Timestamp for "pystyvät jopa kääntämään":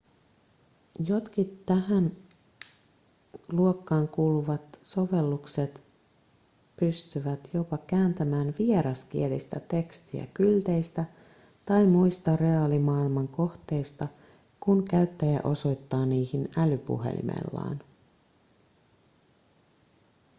6.79-8.53